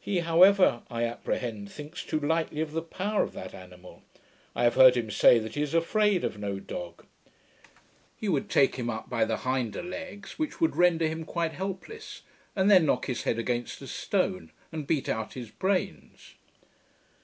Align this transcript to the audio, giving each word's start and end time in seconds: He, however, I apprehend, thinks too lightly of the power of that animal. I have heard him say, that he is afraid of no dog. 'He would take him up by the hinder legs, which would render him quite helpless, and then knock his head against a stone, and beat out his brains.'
He, 0.00 0.18
however, 0.18 0.82
I 0.90 1.04
apprehend, 1.04 1.70
thinks 1.70 2.02
too 2.02 2.18
lightly 2.18 2.60
of 2.60 2.72
the 2.72 2.82
power 2.82 3.22
of 3.22 3.34
that 3.34 3.54
animal. 3.54 4.02
I 4.56 4.64
have 4.64 4.74
heard 4.74 4.96
him 4.96 5.12
say, 5.12 5.38
that 5.38 5.54
he 5.54 5.62
is 5.62 5.74
afraid 5.74 6.24
of 6.24 6.38
no 6.38 6.58
dog. 6.58 7.06
'He 8.16 8.28
would 8.28 8.50
take 8.50 8.74
him 8.74 8.90
up 8.90 9.08
by 9.08 9.24
the 9.24 9.38
hinder 9.38 9.84
legs, 9.84 10.40
which 10.40 10.60
would 10.60 10.74
render 10.74 11.06
him 11.06 11.24
quite 11.24 11.52
helpless, 11.52 12.22
and 12.56 12.68
then 12.68 12.84
knock 12.86 13.06
his 13.06 13.22
head 13.22 13.38
against 13.38 13.80
a 13.80 13.86
stone, 13.86 14.50
and 14.72 14.88
beat 14.88 15.08
out 15.08 15.34
his 15.34 15.50
brains.' 15.52 16.34